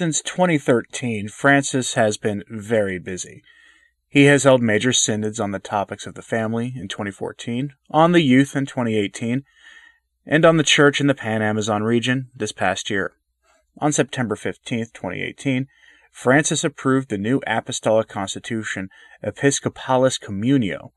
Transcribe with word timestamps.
Since 0.00 0.22
2013, 0.22 1.28
Francis 1.28 1.92
has 1.92 2.16
been 2.16 2.42
very 2.48 2.98
busy. 2.98 3.42
He 4.08 4.24
has 4.24 4.44
held 4.44 4.62
major 4.62 4.94
synods 4.94 5.38
on 5.38 5.50
the 5.50 5.58
topics 5.58 6.06
of 6.06 6.14
the 6.14 6.22
family 6.22 6.72
in 6.74 6.88
2014, 6.88 7.74
on 7.90 8.12
the 8.12 8.22
youth 8.22 8.56
in 8.56 8.64
2018, 8.64 9.44
and 10.24 10.46
on 10.46 10.56
the 10.56 10.62
church 10.62 11.02
in 11.02 11.06
the 11.06 11.14
Pan 11.14 11.42
Amazon 11.42 11.82
region 11.82 12.30
this 12.34 12.50
past 12.50 12.88
year. 12.88 13.12
On 13.76 13.92
September 13.92 14.36
15, 14.36 14.86
2018, 14.86 15.68
Francis 16.10 16.64
approved 16.64 17.10
the 17.10 17.18
new 17.18 17.42
apostolic 17.46 18.08
constitution, 18.08 18.88
Episcopalis 19.22 20.18
Communio. 20.18 20.92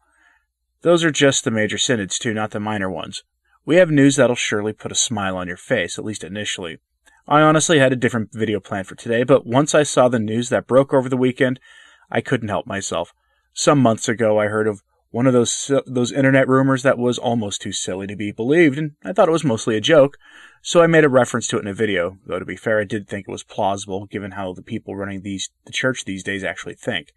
Those 0.82 1.04
are 1.04 1.12
just 1.12 1.44
the 1.44 1.52
major 1.52 1.78
synods, 1.78 2.18
too, 2.18 2.34
not 2.34 2.52
the 2.52 2.62
minor 2.62 2.90
ones. 2.90 3.26
We 3.66 3.76
have 3.76 3.92
news 3.92 4.16
that'll 4.16 4.38
surely 4.38 4.72
put 4.72 4.94
a 4.94 4.96
smile 4.96 5.36
on 5.36 5.50
your 5.50 5.58
face, 5.58 6.00
at 6.00 6.06
least 6.06 6.24
initially. 6.24 6.78
I 7.28 7.42
honestly 7.42 7.80
had 7.80 7.94
a 7.94 7.98
different 7.98 8.34
video 8.34 8.60
planned 8.60 8.88
for 8.88 8.96
today, 8.96 9.24
but 9.24 9.46
once 9.46 9.74
I 9.74 9.84
saw 9.84 10.10
the 10.10 10.20
news 10.20 10.50
that 10.50 10.68
broke 10.68 10.94
over 10.94 11.08
the 11.08 11.18
weekend, 11.18 11.60
I 12.12 12.20
couldn't 12.20 12.50
help 12.50 12.68
myself. 12.68 13.14
Some 13.54 13.80
months 13.80 14.10
ago, 14.10 14.40
I 14.40 14.48
heard 14.48 14.68
of 14.68 14.84
one 15.12 15.28
of 15.28 15.34
those 15.34 15.72
those 15.86 16.12
internet 16.12 16.48
rumors 16.48 16.82
that 16.84 16.98
was 16.98 17.20
almost 17.20 17.62
too 17.62 17.72
silly 17.72 18.08
to 18.08 18.16
be 18.16 18.32
believed, 18.32 18.78
and 18.78 18.94
I 19.06 19.14
thought 19.14 19.30
it 19.30 19.34
was 19.34 19.44
mostly 19.44 19.78
a 19.78 19.82
joke, 19.82 20.18
so 20.62 20.82
I 20.82 20.88
made 20.88 21.06
a 21.06 21.10
reference 21.10 21.48
to 21.48 21.58
it 21.58 21.62
in 21.62 21.68
a 21.68 21.74
video. 21.74 22.18
Though 22.26 22.40
to 22.40 22.46
be 22.46 22.58
fair, 22.58 22.80
I 22.80 22.84
did 22.84 23.08
think 23.08 23.28
it 23.28 23.32
was 23.32 23.44
plausible 23.44 24.06
given 24.08 24.32
how 24.32 24.54
the 24.54 24.64
people 24.64 24.96
running 24.96 25.22
these 25.22 25.50
the 25.66 25.72
church 25.72 26.04
these 26.04 26.24
days 26.24 26.44
actually 26.44 26.76
think. 26.76 27.14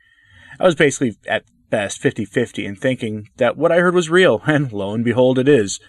I 0.60 0.64
was 0.64 0.74
basically 0.74 1.16
at 1.26 1.44
best 1.68 2.00
50-50 2.00 2.64
in 2.64 2.76
thinking 2.76 3.28
that 3.38 3.56
what 3.56 3.72
I 3.72 3.80
heard 3.80 3.94
was 3.94 4.08
real, 4.08 4.42
and 4.46 4.70
lo 4.70 4.94
and 4.94 5.04
behold 5.04 5.38
it 5.38 5.48
is. 5.48 5.80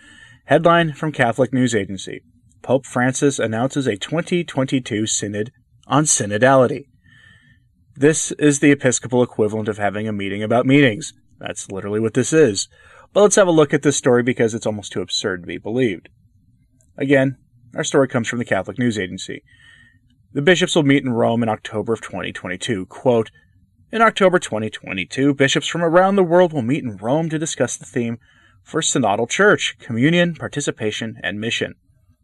Headline 0.46 0.94
from 0.94 1.12
Catholic 1.12 1.54
News 1.54 1.76
Agency. 1.76 2.24
Pope 2.62 2.86
Francis 2.86 3.40
announces 3.40 3.88
a 3.88 3.98
2022 3.98 5.08
synod 5.08 5.52
on 5.88 6.04
synodality. 6.04 6.88
This 7.96 8.32
is 8.34 8.60
the 8.60 8.72
Episcopal 8.72 9.24
equivalent 9.24 9.68
of 9.68 9.78
having 9.78 10.08
a 10.08 10.14
meeting 10.14 10.44
about 10.44 10.66
meetings. 10.66 11.14
That's 11.40 11.72
literally 11.72 12.00
what 12.00 12.14
this 12.14 12.34
is. 12.34 12.68
But 13.14 13.22
let's 13.22 13.36
have 13.36 13.48
a 13.48 13.52
look 13.52 13.74
at 13.74 13.84
this 13.84 13.98
story 13.98 14.24
because 14.24 14.54
it's 14.54 14.66
almost 14.66 14.92
too 14.92 15.02
absurd 15.02 15.42
to 15.42 15.48
be 15.48 15.58
believed. 15.58 16.10
Again, 16.98 17.38
our 17.76 17.84
story 17.84 18.08
comes 18.08 18.28
from 18.28 18.40
the 18.40 18.46
Catholic 18.46 18.78
News 18.78 19.00
Agency. 19.00 19.44
The 20.34 20.42
bishops 20.42 20.76
will 20.76 20.84
meet 20.84 21.04
in 21.04 21.12
Rome 21.12 21.42
in 21.42 21.50
October 21.50 21.94
of 21.94 22.02
2022. 22.02 22.86
Quote, 22.88 23.32
in 23.90 24.02
October 24.02 24.38
2022, 24.38 25.34
bishops 25.34 25.68
from 25.68 25.82
around 25.82 26.18
the 26.18 26.24
world 26.24 26.52
will 26.52 26.62
meet 26.62 26.84
in 26.84 26.98
Rome 26.98 27.30
to 27.30 27.40
discuss 27.40 27.78
the 27.78 27.86
theme 27.86 28.20
for 28.62 28.82
synodal 28.82 29.30
church, 29.30 29.78
communion, 29.80 30.36
participation, 30.36 31.18
and 31.24 31.40
mission. 31.40 31.76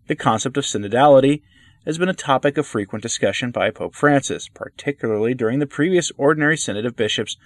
The 0.07 0.15
concept 0.15 0.57
of 0.57 0.65
synodality 0.65 1.43
has 1.85 1.97
been 1.97 2.09
a 2.09 2.13
topic 2.13 2.57
of 2.57 2.67
frequent 2.67 3.01
discussion 3.01 3.51
by 3.51 3.69
Pope 3.69 3.95
Francis, 3.95 4.49
particularly 4.49 5.33
during 5.33 5.59
the 5.59 5.65
previous 5.65 6.11
Ordinary 6.17 6.57
Synod 6.57 6.85
of 6.85 6.97
Bishops 6.97 7.37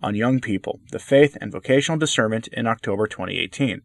on 0.00 0.14
young 0.14 0.40
people, 0.40 0.78
the 0.92 1.00
faith 1.00 1.36
and 1.40 1.50
vocational 1.50 1.98
discernment 1.98 2.46
in 2.48 2.68
October 2.68 3.08
2018. 3.08 3.82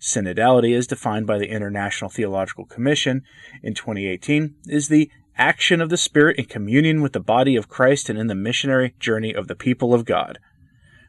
Synodality, 0.00 0.76
as 0.76 0.86
defined 0.86 1.26
by 1.26 1.38
the 1.38 1.48
International 1.48 2.10
Theological 2.10 2.66
Commission 2.66 3.22
in 3.62 3.74
2018, 3.74 4.54
is 4.66 4.86
the 4.86 5.10
action 5.36 5.80
of 5.80 5.90
the 5.90 5.96
Spirit 5.96 6.38
in 6.38 6.44
communion 6.44 7.02
with 7.02 7.12
the 7.12 7.20
body 7.20 7.56
of 7.56 7.68
Christ 7.68 8.08
and 8.08 8.18
in 8.18 8.28
the 8.28 8.34
missionary 8.34 8.94
journey 9.00 9.34
of 9.34 9.48
the 9.48 9.56
people 9.56 9.92
of 9.92 10.04
God. 10.04 10.38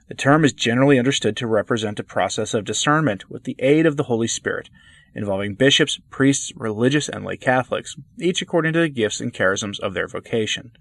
The 0.07 0.15
term 0.15 0.43
is 0.43 0.53
generally 0.53 0.97
understood 0.99 1.37
to 1.37 1.47
represent 1.47 1.99
a 1.99 2.03
process 2.03 2.53
of 2.53 2.65
discernment 2.65 3.29
with 3.29 3.43
the 3.43 3.55
aid 3.59 3.85
of 3.85 3.97
the 3.97 4.03
Holy 4.03 4.27
Spirit, 4.27 4.69
involving 5.15 5.55
bishops, 5.55 5.99
priests, 6.09 6.51
religious, 6.55 7.07
and 7.09 7.23
lay 7.23 7.37
Catholics, 7.37 7.95
each 8.19 8.41
according 8.41 8.73
to 8.73 8.79
the 8.79 8.89
gifts 8.89 9.19
and 9.19 9.33
charisms 9.33 9.79
of 9.79 9.93
their 9.93 10.07
vocation. 10.07 10.71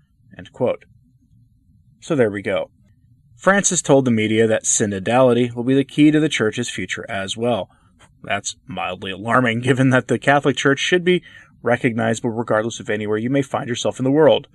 So 2.01 2.15
there 2.15 2.31
we 2.31 2.43
go. 2.43 2.71
Francis 3.37 3.83
told 3.83 4.05
the 4.05 4.11
media 4.11 4.47
that 4.47 4.65
synodality 4.65 5.55
will 5.55 5.65
be 5.65 5.75
the 5.75 5.85
key 5.85 6.11
to 6.11 6.21
the 6.21 6.29
Church's 6.29 6.71
future 6.71 7.05
as 7.09 7.37
well. 7.37 7.69
That's 8.23 8.57
mildly 8.67 9.11
alarming, 9.11 9.61
given 9.63 9.91
that 9.91 10.09
the 10.09 10.19
Catholic 10.19 10.57
Church 10.57 10.79
should 10.79 11.05
be 11.05 11.23
recognizable 11.63 12.31
regardless 12.31 12.81
of 12.81 12.91
anywhere 12.91 13.19
you 13.19 13.31
may 13.31 13.43
find 13.43 13.69
yourself 13.69 13.99
in 13.99 14.05
the 14.05 14.11
world. 14.11 14.49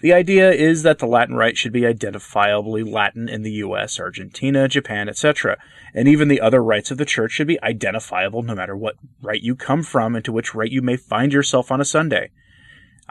The 0.00 0.12
idea 0.12 0.52
is 0.52 0.84
that 0.84 1.00
the 1.00 1.06
Latin 1.06 1.34
Rite 1.34 1.56
should 1.56 1.72
be 1.72 1.80
identifiably 1.80 2.88
Latin 2.88 3.28
in 3.28 3.42
the 3.42 3.50
US, 3.52 3.98
Argentina, 3.98 4.68
Japan, 4.68 5.08
etc., 5.08 5.58
and 5.92 6.06
even 6.06 6.28
the 6.28 6.40
other 6.40 6.62
rites 6.62 6.92
of 6.92 6.98
the 6.98 7.04
Church 7.04 7.32
should 7.32 7.48
be 7.48 7.62
identifiable 7.62 8.42
no 8.42 8.54
matter 8.54 8.76
what 8.76 8.94
rite 9.20 9.42
you 9.42 9.56
come 9.56 9.82
from 9.82 10.14
and 10.14 10.24
to 10.24 10.32
which 10.32 10.54
rite 10.54 10.70
you 10.70 10.82
may 10.82 10.96
find 10.96 11.32
yourself 11.32 11.72
on 11.72 11.80
a 11.80 11.84
Sunday. 11.84 12.30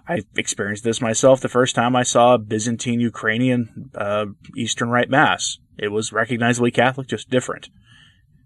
I 0.08 0.22
experienced 0.38 0.86
this 0.86 1.02
myself 1.02 1.42
the 1.42 1.50
first 1.50 1.76
time 1.76 1.96
I 1.96 2.04
saw 2.04 2.36
a 2.36 2.38
Byzantine 2.38 3.02
Ukrainian 3.02 3.92
uh, 3.94 4.28
Eastern 4.56 4.90
Rite 4.90 5.10
Mass. 5.10 5.60
It 5.78 5.90
was 5.90 6.14
recognizably 6.14 6.72
Catholic, 6.72 7.08
just 7.08 7.30
different. 7.30 7.70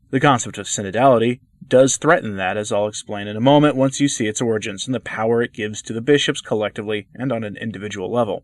The 0.09 0.19
concept 0.19 0.57
of 0.57 0.65
synodality 0.65 1.41
does 1.71 1.95
threaten 1.95 2.35
that, 2.35 2.57
as 2.57 2.71
I'll 2.71 2.87
explain 2.87 3.27
in 3.27 3.37
a 3.37 3.41
moment 3.41 3.77
once 3.77 4.01
you 4.01 4.09
see 4.09 4.27
its 4.27 4.41
origins 4.41 4.85
and 4.85 4.93
the 4.93 4.99
power 4.99 5.41
it 5.41 5.53
gives 5.53 5.81
to 5.83 5.93
the 5.93 6.01
bishops 6.01 6.41
collectively 6.41 7.07
and 7.15 7.31
on 7.31 7.45
an 7.45 7.55
individual 7.55 8.11
level. 8.11 8.43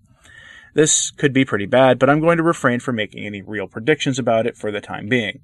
This 0.73 1.11
could 1.11 1.33
be 1.33 1.43
pretty 1.43 1.65
bad, 1.65 1.99
but 1.99 2.09
I'm 2.09 2.21
going 2.21 2.37
to 2.37 2.43
refrain 2.43 2.79
from 2.79 2.95
making 2.95 3.25
any 3.25 3.41
real 3.41 3.67
predictions 3.67 4.17
about 4.17 4.47
it 4.47 4.55
for 4.55 4.71
the 4.71 4.79
time 4.79 5.09
being. 5.09 5.41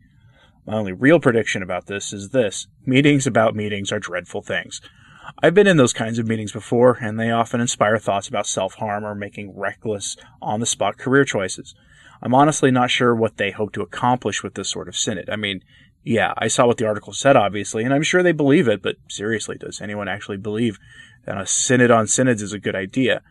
My 0.66 0.76
only 0.76 0.94
real 0.94 1.20
prediction 1.20 1.62
about 1.62 1.88
this 1.88 2.14
is 2.14 2.30
this 2.30 2.68
meetings 2.86 3.28
about 3.28 3.54
meetings 3.54 3.92
are 3.92 4.00
dreadful 4.00 4.42
things. 4.42 4.80
I've 5.42 5.54
been 5.54 5.68
in 5.68 5.78
those 5.78 5.94
kinds 5.94 6.20
of 6.20 6.28
meetings 6.28 6.54
before, 6.54 7.00
and 7.02 7.20
they 7.20 7.32
often 7.32 7.60
inspire 7.60 7.98
thoughts 7.98 8.30
about 8.30 8.48
self 8.48 8.76
harm 8.76 9.04
or 9.04 9.14
making 9.14 9.58
reckless, 9.58 10.16
on 10.42 10.62
the 10.62 10.66
spot 10.66 10.98
career 10.98 11.26
choices. 11.26 11.76
I'm 12.22 12.34
honestly 12.34 12.72
not 12.72 12.92
sure 12.92 13.14
what 13.14 13.36
they 13.36 13.52
hope 13.52 13.74
to 13.74 13.82
accomplish 13.82 14.42
with 14.42 14.54
this 14.54 14.70
sort 14.70 14.88
of 14.88 14.96
synod. 14.96 15.30
I 15.30 15.36
mean, 15.36 15.62
yeah, 16.04 16.34
I 16.38 16.48
saw 16.48 16.68
what 16.68 16.78
the 16.78 16.86
article 16.86 17.14
said, 17.14 17.36
obviously, 17.36 17.84
and 17.84 17.94
I'm 17.94 18.04
sure 18.04 18.22
they 18.22 18.34
believe 18.34 18.68
it, 18.68 18.82
but 18.82 18.98
seriously, 19.08 19.58
does 19.58 19.82
anyone 19.82 20.08
actually 20.08 20.38
believe 20.38 20.78
that 21.26 21.40
a 21.40 21.46
synod 21.46 21.92
on 21.92 22.08
synods 22.08 22.42
is 22.42 22.54
a 22.54 22.60
good 22.60 22.76
idea? 22.76 23.22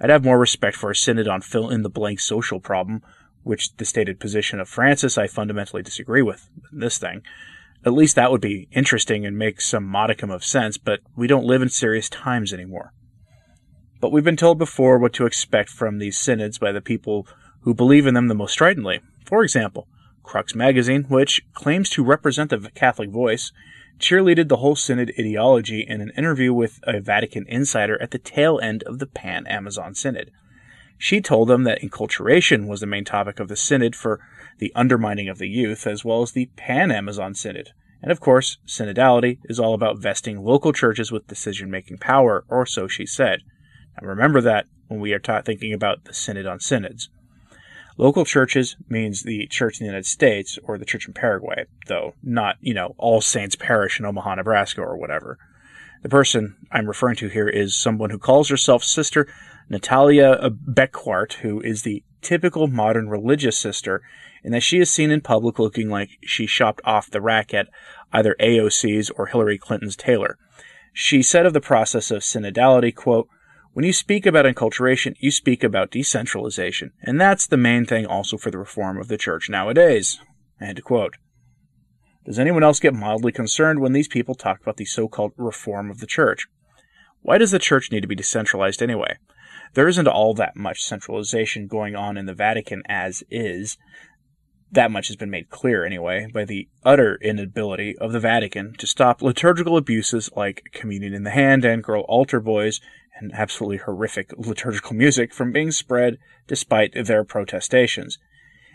I'd 0.00 0.10
have 0.10 0.24
more 0.24 0.38
respect 0.38 0.76
for 0.76 0.90
a 0.90 0.96
synod 0.96 1.28
on 1.28 1.40
fill 1.40 1.70
in 1.70 1.82
the 1.82 1.88
blank 1.88 2.20
social 2.20 2.60
problem, 2.60 3.02
which 3.44 3.76
the 3.76 3.84
stated 3.84 4.18
position 4.18 4.58
of 4.58 4.68
Francis 4.68 5.16
I 5.16 5.28
fundamentally 5.28 5.82
disagree 5.82 6.22
with 6.22 6.50
this 6.72 6.98
thing. 6.98 7.22
At 7.84 7.92
least 7.92 8.16
that 8.16 8.32
would 8.32 8.40
be 8.40 8.68
interesting 8.72 9.24
and 9.24 9.38
make 9.38 9.60
some 9.60 9.84
modicum 9.84 10.30
of 10.30 10.44
sense, 10.44 10.76
but 10.76 11.00
we 11.14 11.28
don't 11.28 11.46
live 11.46 11.62
in 11.62 11.68
serious 11.68 12.08
times 12.08 12.52
anymore. 12.52 12.92
But 14.00 14.10
we've 14.10 14.24
been 14.24 14.36
told 14.36 14.58
before 14.58 14.98
what 14.98 15.12
to 15.14 15.26
expect 15.26 15.70
from 15.70 15.98
these 15.98 16.18
synods 16.18 16.58
by 16.58 16.72
the 16.72 16.80
people 16.80 17.28
who 17.60 17.72
believe 17.72 18.06
in 18.06 18.14
them 18.14 18.26
the 18.26 18.34
most 18.34 18.52
stridently. 18.52 19.00
For 19.24 19.44
example, 19.44 19.86
Crux 20.26 20.54
magazine, 20.54 21.04
which 21.04 21.40
claims 21.54 21.88
to 21.90 22.04
represent 22.04 22.50
the 22.50 22.70
Catholic 22.74 23.10
voice, 23.10 23.52
cheerleaded 23.98 24.48
the 24.48 24.56
whole 24.56 24.76
synod 24.76 25.12
ideology 25.18 25.86
in 25.86 26.00
an 26.00 26.10
interview 26.16 26.52
with 26.52 26.80
a 26.82 27.00
Vatican 27.00 27.46
insider 27.48 28.00
at 28.02 28.10
the 28.10 28.18
tail 28.18 28.58
end 28.60 28.82
of 28.82 28.98
the 28.98 29.06
Pan 29.06 29.46
Amazon 29.46 29.94
Synod. 29.94 30.32
She 30.98 31.20
told 31.20 31.48
them 31.48 31.62
that 31.64 31.80
enculturation 31.80 32.66
was 32.66 32.80
the 32.80 32.86
main 32.86 33.04
topic 33.04 33.38
of 33.38 33.48
the 33.48 33.56
synod 33.56 33.94
for 33.94 34.20
the 34.58 34.72
undermining 34.74 35.28
of 35.28 35.38
the 35.38 35.48
youth, 35.48 35.86
as 35.86 36.04
well 36.04 36.22
as 36.22 36.32
the 36.32 36.50
Pan 36.56 36.90
Amazon 36.90 37.34
Synod. 37.34 37.70
And 38.02 38.10
of 38.10 38.20
course, 38.20 38.58
synodality 38.66 39.38
is 39.44 39.60
all 39.60 39.74
about 39.74 39.98
vesting 39.98 40.42
local 40.42 40.72
churches 40.72 41.12
with 41.12 41.28
decision 41.28 41.70
making 41.70 41.98
power, 41.98 42.44
or 42.48 42.66
so 42.66 42.88
she 42.88 43.06
said. 43.06 43.40
Now 44.00 44.08
remember 44.08 44.40
that 44.40 44.66
when 44.88 45.00
we 45.00 45.12
are 45.12 45.18
ta- 45.18 45.42
thinking 45.42 45.72
about 45.72 46.04
the 46.04 46.14
Synod 46.14 46.46
on 46.46 46.60
Synods. 46.60 47.10
Local 47.98 48.24
churches 48.24 48.76
means 48.88 49.22
the 49.22 49.46
church 49.46 49.80
in 49.80 49.84
the 49.84 49.90
United 49.90 50.06
States 50.06 50.58
or 50.64 50.76
the 50.76 50.84
church 50.84 51.06
in 51.06 51.14
Paraguay, 51.14 51.64
though 51.86 52.14
not, 52.22 52.56
you 52.60 52.74
know, 52.74 52.94
All 52.98 53.20
Saints 53.20 53.56
Parish 53.56 53.98
in 53.98 54.04
Omaha, 54.04 54.34
Nebraska 54.34 54.82
or 54.82 54.96
whatever. 54.96 55.38
The 56.02 56.10
person 56.10 56.56
I'm 56.70 56.86
referring 56.86 57.16
to 57.16 57.28
here 57.28 57.48
is 57.48 57.74
someone 57.74 58.10
who 58.10 58.18
calls 58.18 58.50
herself 58.50 58.84
Sister 58.84 59.26
Natalia 59.68 60.50
Becquart, 60.50 61.34
who 61.34 61.60
is 61.60 61.82
the 61.82 62.04
typical 62.20 62.66
modern 62.66 63.08
religious 63.08 63.58
sister, 63.58 64.02
in 64.44 64.52
that 64.52 64.62
she 64.62 64.78
is 64.78 64.90
seen 64.92 65.10
in 65.10 65.20
public 65.22 65.58
looking 65.58 65.88
like 65.88 66.10
she 66.22 66.46
shopped 66.46 66.80
off 66.84 67.10
the 67.10 67.20
rack 67.20 67.54
at 67.54 67.68
either 68.12 68.36
AOC's 68.38 69.10
or 69.10 69.26
Hillary 69.26 69.58
Clinton's 69.58 69.96
tailor. 69.96 70.38
She 70.92 71.22
said 71.22 71.46
of 71.46 71.52
the 71.52 71.60
process 71.60 72.10
of 72.10 72.22
synodality, 72.22 72.94
quote, 72.94 73.28
when 73.76 73.84
you 73.84 73.92
speak 73.92 74.24
about 74.24 74.46
enculturation, 74.46 75.14
you 75.18 75.30
speak 75.30 75.62
about 75.62 75.90
decentralization, 75.90 76.92
and 77.02 77.20
that's 77.20 77.46
the 77.46 77.58
main 77.58 77.84
thing 77.84 78.06
also 78.06 78.38
for 78.38 78.50
the 78.50 78.56
reform 78.56 78.98
of 78.98 79.08
the 79.08 79.18
church 79.18 79.50
nowadays. 79.50 80.18
End 80.58 80.82
quote. 80.82 81.16
Does 82.24 82.38
anyone 82.38 82.62
else 82.62 82.80
get 82.80 82.94
mildly 82.94 83.32
concerned 83.32 83.80
when 83.80 83.92
these 83.92 84.08
people 84.08 84.34
talk 84.34 84.62
about 84.62 84.78
the 84.78 84.86
so-called 84.86 85.32
reform 85.36 85.90
of 85.90 86.00
the 86.00 86.06
church? 86.06 86.46
Why 87.20 87.36
does 87.36 87.50
the 87.50 87.58
church 87.58 87.92
need 87.92 88.00
to 88.00 88.08
be 88.08 88.14
decentralized 88.14 88.82
anyway? 88.82 89.18
There 89.74 89.88
isn't 89.88 90.08
all 90.08 90.32
that 90.32 90.56
much 90.56 90.82
centralization 90.82 91.66
going 91.66 91.94
on 91.94 92.16
in 92.16 92.24
the 92.24 92.32
Vatican 92.32 92.82
as 92.88 93.24
is. 93.30 93.76
That 94.72 94.90
much 94.90 95.08
has 95.08 95.16
been 95.16 95.30
made 95.30 95.50
clear, 95.50 95.84
anyway, 95.84 96.28
by 96.32 96.46
the 96.46 96.66
utter 96.82 97.18
inability 97.20 97.94
of 97.98 98.12
the 98.12 98.20
Vatican 98.20 98.72
to 98.78 98.86
stop 98.86 99.20
liturgical 99.20 99.76
abuses 99.76 100.30
like 100.34 100.62
communion 100.72 101.12
in 101.12 101.24
the 101.24 101.30
hand 101.30 101.66
and 101.66 101.84
girl 101.84 102.06
altar 102.08 102.40
boys 102.40 102.80
and 103.18 103.32
absolutely 103.34 103.78
horrific 103.78 104.32
liturgical 104.36 104.94
music 104.94 105.32
from 105.32 105.52
being 105.52 105.70
spread 105.70 106.18
despite 106.46 107.06
their 107.06 107.24
protestations. 107.24 108.18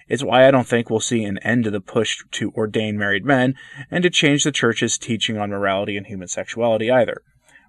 It's 0.07 0.23
why 0.23 0.47
I 0.47 0.51
don't 0.51 0.67
think 0.67 0.89
we'll 0.89 0.99
see 0.99 1.23
an 1.23 1.37
end 1.39 1.63
to 1.63 1.71
the 1.71 1.79
push 1.79 2.17
to 2.31 2.51
ordain 2.51 2.97
married 2.97 3.23
men 3.23 3.55
and 3.89 4.03
to 4.03 4.09
change 4.09 4.43
the 4.43 4.51
church's 4.51 4.97
teaching 4.97 5.37
on 5.37 5.51
morality 5.51 5.95
and 5.95 6.07
human 6.07 6.27
sexuality 6.27 6.91
either. 6.91 7.21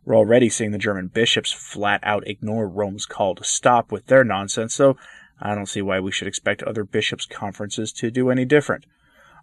We're 0.04 0.16
already 0.16 0.48
seeing 0.48 0.72
the 0.72 0.78
German 0.78 1.08
bishops 1.08 1.52
flat 1.52 2.00
out 2.02 2.26
ignore 2.26 2.69
Rome's 2.69 3.06
call 3.06 3.36
to 3.36 3.44
stop 3.44 3.92
with 3.92 4.06
their 4.06 4.24
nonsense, 4.24 4.74
so 4.74 4.96
I 5.40 5.54
don't 5.54 5.66
see 5.66 5.82
why 5.82 6.00
we 6.00 6.10
should 6.10 6.26
expect 6.26 6.62
other 6.62 6.84
bishops' 6.84 7.26
conferences 7.26 7.92
to 7.92 8.10
do 8.10 8.30
any 8.30 8.44
different. 8.44 8.86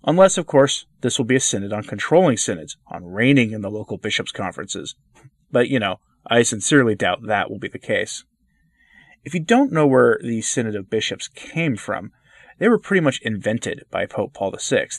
Unless, 0.06 0.38
of 0.38 0.48
course, 0.48 0.86
this 1.02 1.18
will 1.18 1.26
be 1.26 1.36
a 1.36 1.42
synod 1.42 1.74
on 1.74 1.84
controlling 1.84 2.38
synods, 2.38 2.78
on 2.88 3.06
reining 3.06 3.52
in 3.52 3.62
the 3.62 3.72
local 3.72 3.98
bishops' 3.98 4.32
conferences. 4.32 4.96
But, 5.52 5.68
you 5.68 5.80
know, 5.80 6.00
I 6.30 6.44
sincerely 6.44 6.96
doubt 6.96 7.26
that 7.26 7.50
will 7.50 7.58
be 7.58 7.68
the 7.68 7.80
case. 7.80 8.24
If 9.26 9.34
you 9.34 9.40
don't 9.40 9.72
know 9.72 9.88
where 9.88 10.20
the 10.22 10.42
Synod 10.42 10.76
of 10.76 10.90
Bishops 10.90 11.28
came 11.28 11.76
from, 11.76 12.12
they 12.60 12.70
were 12.70 12.78
pretty 12.78 13.02
much 13.02 13.20
invented 13.22 13.86
by 13.90 14.06
Pope 14.06 14.34
Paul 14.34 14.52
VI. 14.52 14.90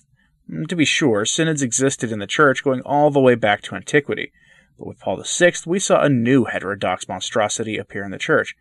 Mm, 0.51 0.67
to 0.67 0.77
be 0.77 0.85
sure, 0.85 1.25
synods 1.25 1.63
existed 1.63 2.11
in 2.11 2.19
the 2.19 2.27
Church 2.27 2.65
going 2.65 2.81
all 2.83 3.11
the 3.11 3.21
way 3.21 3.35
back 3.35 3.63
to 3.63 3.77
antiquity, 3.77 4.33
but 4.77 4.89
with 4.89 4.99
Paul 4.99 5.23
VI, 5.23 5.53
we 5.67 5.79
saw 5.79 6.03
a 6.03 6.09
new 6.09 6.47
heterodox 6.47 7.07
monstrosity 7.07 7.77
appear 7.77 8.03
in 8.05 8.11
the 8.11 8.19
Church 8.19 8.57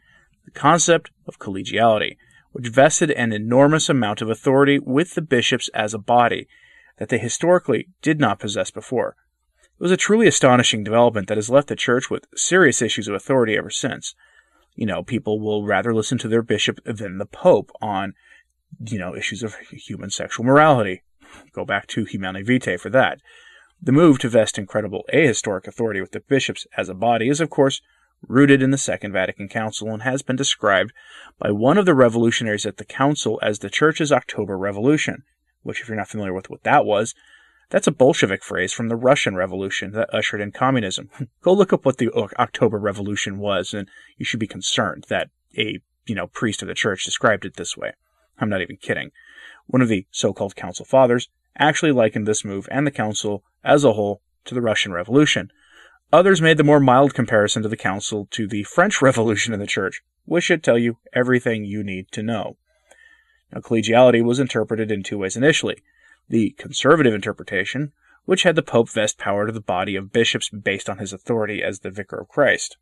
the 0.45 0.51
concept 0.51 1.11
of 1.25 1.39
collegiality, 1.39 2.17
which 2.51 2.67
vested 2.67 3.11
an 3.11 3.33
enormous 3.33 3.89
amount 3.89 4.21
of 4.21 4.29
authority 4.29 4.79
with 4.79 5.15
the 5.15 5.21
bishops 5.21 5.69
as 5.73 5.93
a 5.93 5.99
body 5.99 6.47
that 6.97 7.09
they 7.09 7.17
historically 7.17 7.87
did 8.01 8.19
not 8.19 8.39
possess 8.39 8.71
before. 8.71 9.15
It 9.79 9.83
was 9.83 9.91
a 9.91 9.97
truly 9.97 10.27
astonishing 10.27 10.83
development 10.83 11.29
that 11.29 11.37
has 11.37 11.49
left 11.49 11.69
the 11.69 11.75
Church 11.75 12.09
with 12.09 12.27
serious 12.35 12.81
issues 12.81 13.07
of 13.07 13.15
authority 13.15 13.55
ever 13.57 13.69
since. 13.69 14.13
You 14.75 14.85
know, 14.85 15.03
people 15.03 15.39
will 15.39 15.65
rather 15.65 15.93
listen 15.93 16.17
to 16.17 16.27
their 16.27 16.41
bishop 16.41 16.79
than 16.83 17.17
the 17.17 17.25
Pope 17.25 17.71
on 17.81 18.13
you 18.79 18.99
know, 18.99 19.15
issues 19.15 19.43
of 19.43 19.55
human 19.71 20.09
sexual 20.09 20.45
morality. 20.45 21.03
Go 21.53 21.65
back 21.65 21.87
to 21.87 22.05
Humanae 22.05 22.43
Vitae 22.43 22.77
for 22.77 22.89
that. 22.89 23.19
The 23.81 23.91
move 23.91 24.19
to 24.19 24.29
vest 24.29 24.57
incredible 24.57 25.05
ahistoric 25.13 25.67
authority 25.67 26.01
with 26.01 26.11
the 26.11 26.19
bishops 26.19 26.67
as 26.75 26.89
a 26.89 26.93
body 26.93 27.29
is, 27.29 27.39
of 27.39 27.49
course, 27.49 27.81
rooted 28.27 28.61
in 28.61 28.71
the 28.71 28.77
Second 28.77 29.13
Vatican 29.13 29.47
Council 29.47 29.89
and 29.93 30.03
has 30.03 30.21
been 30.21 30.35
described 30.35 30.91
by 31.39 31.51
one 31.51 31.77
of 31.77 31.85
the 31.85 31.95
revolutionaries 31.95 32.65
at 32.65 32.77
the 32.77 32.85
council 32.85 33.39
as 33.41 33.59
the 33.59 33.69
Church's 33.69 34.11
October 34.11 34.57
Revolution, 34.57 35.23
which, 35.63 35.79
if 35.79 35.87
you're 35.87 35.97
not 35.97 36.09
familiar 36.09 36.33
with 36.33 36.49
what 36.49 36.63
that 36.63 36.85
was, 36.85 37.15
that's 37.69 37.87
a 37.87 37.91
Bolshevik 37.91 38.43
phrase 38.43 38.73
from 38.73 38.89
the 38.89 38.95
Russian 38.95 39.35
Revolution 39.35 39.91
that 39.91 40.13
ushered 40.13 40.41
in 40.41 40.51
communism. 40.51 41.09
Go 41.41 41.53
look 41.53 41.71
up 41.71 41.85
what 41.85 41.97
the 41.97 42.11
uh, 42.11 42.27
October 42.37 42.79
Revolution 42.79 43.37
was, 43.37 43.73
and 43.73 43.87
you 44.17 44.25
should 44.25 44.39
be 44.39 44.47
concerned 44.47 45.05
that 45.09 45.29
a 45.57 45.79
you 46.05 46.15
know 46.15 46.27
priest 46.27 46.61
of 46.61 46.67
the 46.67 46.73
church 46.73 47.05
described 47.05 47.45
it 47.45 47.55
this 47.55 47.77
way. 47.77 47.93
I'm 48.39 48.49
not 48.49 48.61
even 48.61 48.77
kidding. 48.77 49.11
One 49.67 49.81
of 49.81 49.87
the 49.87 50.07
so 50.11 50.33
called 50.33 50.55
Council 50.55 50.85
Fathers 50.85 51.29
actually 51.57 51.91
likened 51.91 52.27
this 52.27 52.43
move 52.43 52.67
and 52.71 52.87
the 52.87 52.91
Council 52.91 53.43
as 53.63 53.83
a 53.83 53.93
whole 53.93 54.21
to 54.45 54.55
the 54.55 54.61
Russian 54.61 54.91
Revolution. 54.91 55.51
Others 56.11 56.41
made 56.41 56.57
the 56.57 56.63
more 56.63 56.79
mild 56.79 57.13
comparison 57.13 57.61
to 57.61 57.69
the 57.69 57.77
Council 57.77 58.27
to 58.31 58.47
the 58.47 58.63
French 58.63 58.99
Revolution 59.01 59.53
in 59.53 59.59
the 59.59 59.67
Church, 59.67 60.01
which 60.25 60.45
should 60.45 60.63
tell 60.63 60.77
you 60.77 60.97
everything 61.13 61.65
you 61.65 61.83
need 61.83 62.11
to 62.13 62.23
know. 62.23 62.57
Now, 63.53 63.61
collegiality 63.61 64.23
was 64.23 64.39
interpreted 64.39 64.91
in 64.91 65.03
two 65.03 65.19
ways 65.19 65.37
initially 65.37 65.83
the 66.29 66.51
conservative 66.57 67.13
interpretation, 67.13 67.91
which 68.25 68.43
had 68.43 68.55
the 68.55 68.61
Pope 68.61 68.89
vest 68.89 69.17
power 69.17 69.47
to 69.47 69.51
the 69.51 69.59
body 69.59 69.95
of 69.95 70.13
bishops 70.13 70.49
based 70.49 70.89
on 70.89 70.99
his 70.99 71.11
authority 71.11 71.63
as 71.63 71.79
the 71.79 71.89
Vicar 71.89 72.19
of 72.21 72.27
Christ, 72.27 72.77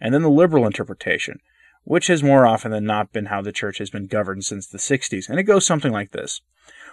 and 0.00 0.14
then 0.14 0.22
the 0.22 0.30
liberal 0.30 0.66
interpretation, 0.66 1.40
which 1.84 2.08
has 2.08 2.22
more 2.22 2.46
often 2.46 2.70
than 2.70 2.84
not 2.84 3.12
been 3.12 3.26
how 3.26 3.40
the 3.40 3.52
church 3.52 3.78
has 3.78 3.90
been 3.90 4.06
governed 4.06 4.44
since 4.44 4.66
the 4.66 4.78
60s, 4.78 5.28
and 5.28 5.38
it 5.38 5.44
goes 5.44 5.66
something 5.66 5.92
like 5.92 6.12
this. 6.12 6.42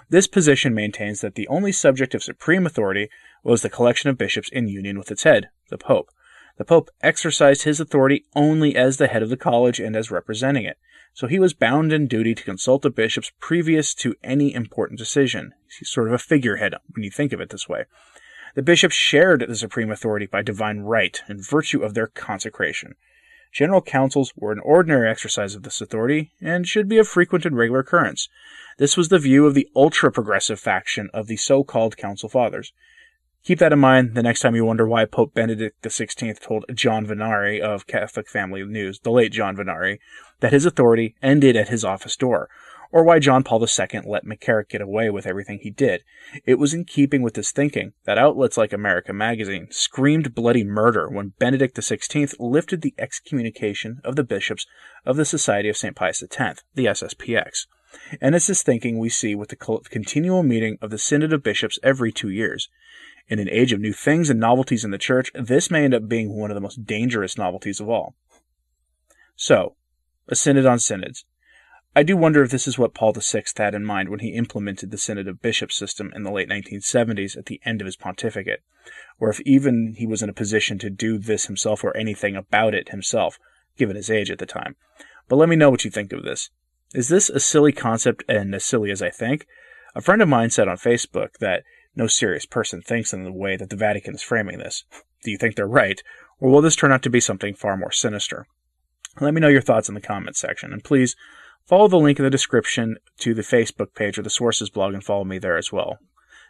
This 0.10 0.28
position 0.28 0.74
maintains 0.74 1.20
that 1.22 1.36
the 1.36 1.48
only 1.50 1.74
subject 1.74 2.16
of 2.16 2.24
supreme 2.24 2.66
authority 2.66 3.10
was 3.44 3.62
the 3.62 3.70
collection 3.70 4.10
of 4.10 4.18
bishops 4.18 4.50
in 4.50 4.70
union 4.70 4.98
with 4.98 5.12
its 5.12 5.24
head, 5.24 5.50
the 5.70 5.78
Pope. 5.78 6.10
The 6.58 6.66
Pope 6.66 6.90
exercised 7.02 7.64
his 7.64 7.80
authority 7.80 8.26
only 8.36 8.76
as 8.76 8.98
the 8.98 9.08
head 9.08 9.22
of 9.22 9.30
the 9.30 9.38
college 9.38 9.80
and 9.80 9.96
as 9.96 10.10
representing 10.12 10.66
it, 10.66 10.78
so 11.14 11.28
he 11.28 11.40
was 11.40 11.54
bound 11.54 11.94
in 11.94 12.08
duty 12.08 12.34
to 12.34 12.44
consult 12.44 12.82
the 12.82 12.90
bishops 12.90 13.32
previous 13.40 13.94
to 13.96 14.16
any 14.24 14.54
important 14.54 15.00
decision. 15.00 15.54
He's 15.78 15.90
sort 15.90 16.08
of 16.08 16.14
a 16.14 16.18
figurehead 16.18 16.74
when 16.94 17.04
you 17.04 17.12
think 17.12 17.32
of 17.32 17.42
it 17.42 17.50
this 17.50 17.70
way. 17.70 17.86
The 18.56 18.64
bishops 18.64 18.96
shared 18.96 19.46
the 19.48 19.56
supreme 19.56 19.92
authority 19.92 20.26
by 20.26 20.42
divine 20.42 20.80
right 20.80 21.22
in 21.30 21.42
virtue 21.42 21.84
of 21.84 21.94
their 21.94 22.08
consecration. 22.08 22.96
General 23.52 23.82
councils 23.82 24.34
were 24.36 24.52
an 24.52 24.60
ordinary 24.60 25.10
exercise 25.10 25.54
of 25.54 25.64
this 25.64 25.80
authority 25.80 26.32
and 26.42 26.68
should 26.68 26.90
be 26.90 26.98
of 26.98 27.08
frequent 27.08 27.46
and 27.46 27.56
regular 27.56 27.80
occurrence. 27.80 28.30
This 28.78 28.98
was 28.98 29.10
the 29.10 29.20
view 29.20 29.46
of 29.46 29.54
the 29.54 29.70
ultra 29.76 30.12
progressive 30.12 30.60
faction 30.60 31.10
of 31.14 31.28
the 31.28 31.38
so 31.38 31.64
called 31.64 31.98
Council 31.98 32.30
Fathers. 32.30 32.74
Keep 33.48 33.60
that 33.60 33.72
in 33.72 33.80
mind 33.80 34.14
the 34.14 34.24
next 34.24 34.42
time 34.42 34.58
you 34.58 34.66
wonder 34.66 34.86
why 34.86 35.06
Pope 35.06 35.34
Benedict 35.34 35.82
XVI 35.82 36.38
told 36.38 36.66
John 36.74 37.08
Vennari 37.08 37.62
of 37.62 37.88
Catholic 37.88 38.28
Family 38.28 38.62
News, 38.66 39.00
the 39.00 39.10
late 39.10 39.32
John 39.32 39.56
Vennari, 39.56 40.00
that 40.42 40.52
his 40.52 40.66
authority 40.66 41.16
ended 41.24 41.56
at 41.56 41.70
his 41.70 41.86
office 41.86 42.18
door, 42.18 42.50
or 42.92 43.06
why 43.06 43.20
John 43.20 43.46
Paul 43.46 43.62
II 43.62 44.02
let 44.06 44.26
McCarrick 44.26 44.68
get 44.68 44.82
away 44.82 45.10
with 45.10 45.26
everything 45.26 45.60
he 45.62 45.70
did. 45.70 46.04
It 46.46 46.60
was 46.60 46.74
in 46.74 46.84
keeping 46.84 47.22
with 47.22 47.36
this 47.36 47.52
thinking 47.54 47.94
that 48.04 48.18
outlets 48.18 48.58
like 48.58 48.74
America 48.74 49.14
Magazine 49.14 49.70
screamed 49.72 50.36
bloody 50.36 50.66
murder 50.66 51.08
when 51.08 51.32
Benedict 51.40 51.78
XVI 51.78 52.36
lifted 52.40 52.82
the 52.82 52.96
excommunication 52.98 54.02
of 54.04 54.18
the 54.18 54.26
bishops 54.26 54.66
of 55.06 55.16
the 55.16 55.24
Society 55.24 55.70
of 55.70 55.78
St. 55.78 55.96
Pius 55.96 56.22
X, 56.22 56.64
the 56.76 56.86
SSPX. 56.88 57.68
And 58.22 58.36
it's 58.36 58.48
this 58.48 58.64
thinking 58.64 59.00
we 59.00 59.10
see 59.10 59.36
with 59.36 59.50
the 59.50 59.82
continual 59.90 60.44
meeting 60.44 60.78
of 60.82 60.90
the 60.90 60.98
Synod 60.98 61.34
of 61.34 61.44
Bishops 61.44 61.80
every 61.84 62.12
two 62.12 62.30
years. 62.30 62.70
In 63.28 63.40
an 63.40 63.50
age 63.50 63.74
of 63.74 63.80
new 63.80 63.94
things 63.94 64.30
and 64.30 64.40
novelties 64.40 64.86
in 64.86 64.92
the 64.92 64.98
Church, 64.98 65.32
this 65.34 65.70
may 65.70 65.84
end 65.84 65.94
up 65.94 66.08
being 66.08 66.38
one 66.38 66.50
of 66.50 66.56
the 66.56 66.62
most 66.62 66.86
dangerous 66.86 67.38
novelties 67.38 67.80
of 67.80 67.90
all. 67.90 68.16
So, 69.36 69.76
a 70.28 70.36
Synod 70.36 70.66
on 70.66 70.80
Synods. 70.80 71.26
I 71.96 72.04
do 72.04 72.16
wonder 72.16 72.44
if 72.44 72.52
this 72.52 72.68
is 72.68 72.78
what 72.78 72.94
Paul 72.94 73.14
VI 73.14 73.44
had 73.58 73.74
in 73.74 73.84
mind 73.84 74.10
when 74.10 74.20
he 74.20 74.30
implemented 74.30 74.92
the 74.92 74.98
Synod 74.98 75.28
of 75.28 75.42
Bishops 75.42 75.76
system 75.76 76.12
in 76.16 76.24
the 76.24 76.32
late 76.32 76.48
1970s 76.48 77.36
at 77.36 77.48
the 77.48 77.60
end 77.66 77.82
of 77.82 77.86
his 77.86 77.96
pontificate, 77.96 78.62
or 79.20 79.30
if 79.30 79.42
even 79.42 79.96
he 79.98 80.06
was 80.06 80.22
in 80.22 80.30
a 80.30 80.34
position 80.34 80.78
to 80.80 80.90
do 80.90 81.18
this 81.18 81.46
himself 81.46 81.84
or 81.84 81.96
anything 81.98 82.36
about 82.36 82.76
it 82.76 82.90
himself, 82.90 83.40
given 83.78 83.96
his 83.96 84.12
age 84.12 84.30
at 84.30 84.38
the 84.38 84.46
time. 84.46 84.76
But 85.28 85.38
let 85.38 85.50
me 85.50 85.56
know 85.56 85.72
what 85.72 85.86
you 85.86 85.92
think 85.92 86.14
of 86.14 86.24
this. 86.24 86.52
Is 86.94 87.10
this 87.10 87.30
a 87.30 87.40
silly 87.40 87.72
concept 87.72 88.24
and 88.28 88.56
as 88.56 88.66
silly 88.66 88.92
as 88.92 89.02
I 89.02 89.10
think? 89.10 89.46
A 89.96 90.02
friend 90.02 90.22
of 90.22 90.30
mine 90.30 90.50
said 90.50 90.68
on 90.68 90.78
Facebook 90.78 91.38
that 91.40 91.64
no 91.96 92.08
serious 92.08 92.46
person 92.46 92.82
thinks 92.82 93.14
in 93.14 93.24
the 93.24 93.32
way 93.32 93.58
that 93.58 93.70
the 93.70 93.76
Vatican 93.76 94.16
is 94.16 94.22
framing 94.22 94.60
this. 94.60 94.84
Do 95.24 95.32
you 95.32 95.38
think 95.38 95.56
they're 95.56 95.68
right, 95.68 96.02
or 96.40 96.50
will 96.50 96.62
this 96.62 96.76
turn 96.76 96.92
out 96.92 97.02
to 97.04 97.10
be 97.10 97.20
something 97.20 97.56
far 97.56 97.76
more 97.76 97.92
sinister? 97.92 98.46
Let 99.20 99.34
me 99.34 99.42
know 99.42 99.48
your 99.48 99.62
thoughts 99.62 99.90
in 99.90 99.96
the 99.96 100.02
comments 100.02 100.40
section, 100.40 100.72
and 100.72 100.84
please 100.84 101.16
Follow 101.68 101.90
the 101.90 101.98
link 101.98 102.18
in 102.18 102.24
the 102.24 102.32
description 102.32 102.96
to 103.20 103.34
the 103.34 103.42
Facebook 103.42 103.94
page 103.94 104.18
or 104.18 104.22
the 104.22 104.30
Sources 104.30 104.70
blog 104.70 104.94
and 104.94 105.04
follow 105.04 105.26
me 105.26 105.38
there 105.38 105.58
as 105.58 105.70
well. 105.70 106.00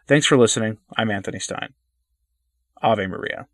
Thanks 0.06 0.27
for 0.27 0.38
listening. 0.38 0.77
I'm 0.96 1.10
Anthony 1.10 1.39
Stein. 1.39 1.74
Ave 2.84 3.08
Maria. 3.08 3.48